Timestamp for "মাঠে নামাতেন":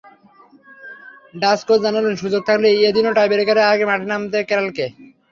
3.85-4.43